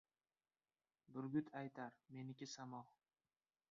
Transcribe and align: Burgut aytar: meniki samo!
Burgut 1.19 1.53
aytar: 1.63 2.01
meniki 2.19 2.53
samo! 2.59 2.85